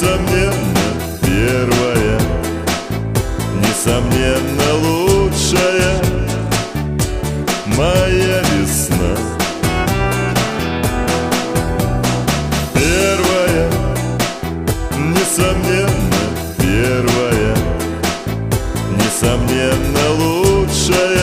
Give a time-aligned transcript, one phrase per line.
[0.00, 0.88] Несомненно,
[1.20, 2.18] первая
[3.60, 6.02] Несомненно, лучшая
[7.76, 9.14] Моя весна.
[12.72, 13.70] Первая
[14.96, 16.22] Несомненно,
[16.56, 17.54] первая
[18.96, 21.19] Несомненно, лучшая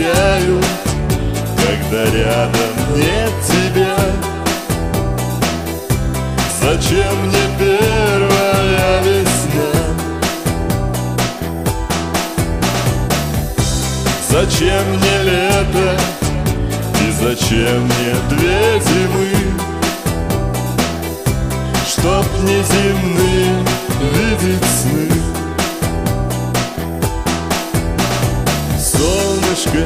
[0.00, 0.60] скучаю
[1.56, 3.96] Когда рядом нет тебя
[6.60, 9.70] Зачем мне первая весна?
[14.30, 15.98] Зачем мне лето?
[17.00, 19.30] И зачем мне две зимы?
[21.86, 23.64] Чтоб не земные
[24.12, 24.99] видеть сны
[29.60, 29.84] Солнышко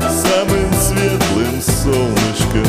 [0.00, 2.66] Самым светлым солнышком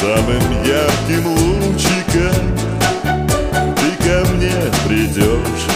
[0.00, 2.34] Самым ярким лучиком
[3.76, 5.66] Ты ко мне придешь.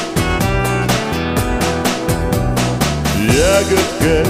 [3.32, 4.28] Ягодка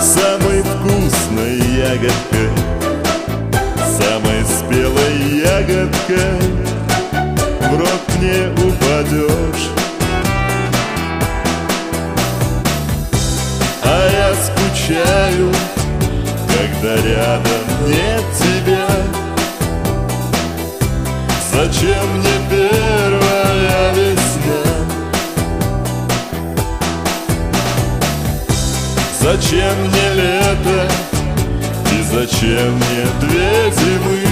[0.00, 2.55] Самой вкусной ягодкой
[14.86, 15.52] скучаю,
[16.48, 18.86] когда рядом нет тебя
[21.52, 24.62] Зачем мне первая весна?
[29.20, 30.88] Зачем мне лето?
[31.92, 34.24] И зачем мне две зимы?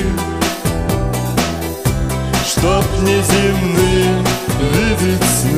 [2.46, 4.24] Чтоб не земные
[4.72, 5.53] видеть сны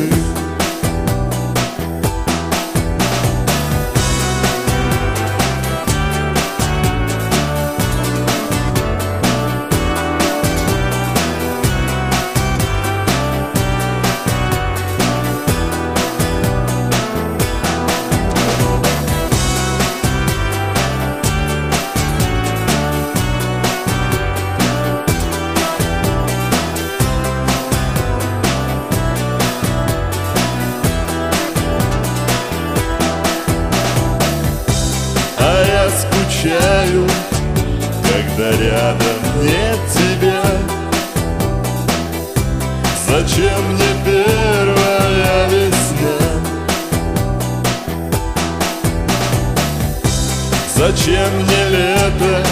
[36.47, 37.07] скучаю,
[38.03, 40.43] когда рядом нет тебя
[43.09, 46.17] Зачем мне первая весна?
[50.77, 52.47] Зачем мне лето?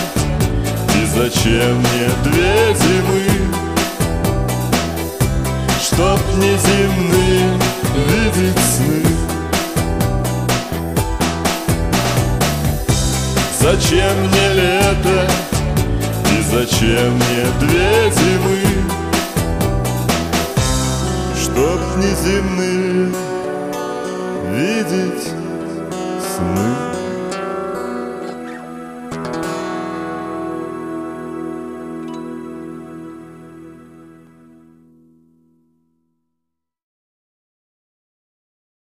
[0.96, 3.26] И зачем мне две зимы?
[5.80, 7.63] Чтоб не земные
[13.64, 15.26] Зачем мне лето?
[16.30, 18.60] И зачем мне две зимы?
[21.34, 23.08] Чтоб неземные
[24.52, 25.28] видеть
[26.36, 26.83] сны